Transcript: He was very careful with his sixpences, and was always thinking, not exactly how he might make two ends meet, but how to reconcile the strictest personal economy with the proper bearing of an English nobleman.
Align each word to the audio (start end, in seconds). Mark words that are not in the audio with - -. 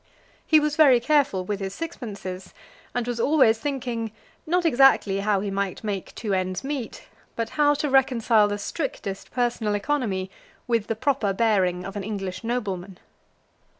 He 0.47 0.59
was 0.59 0.75
very 0.77 0.99
careful 0.99 1.45
with 1.45 1.59
his 1.59 1.75
sixpences, 1.75 2.55
and 2.95 3.05
was 3.05 3.19
always 3.19 3.59
thinking, 3.59 4.09
not 4.47 4.65
exactly 4.65 5.19
how 5.19 5.41
he 5.41 5.51
might 5.51 5.83
make 5.83 6.15
two 6.15 6.33
ends 6.33 6.63
meet, 6.63 7.03
but 7.35 7.49
how 7.49 7.75
to 7.75 7.87
reconcile 7.87 8.47
the 8.47 8.57
strictest 8.57 9.29
personal 9.29 9.75
economy 9.75 10.31
with 10.65 10.87
the 10.87 10.95
proper 10.95 11.33
bearing 11.33 11.85
of 11.85 11.95
an 11.95 12.03
English 12.03 12.43
nobleman. 12.43 12.97